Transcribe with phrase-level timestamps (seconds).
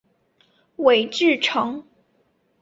[0.77, 1.83] 韦志成。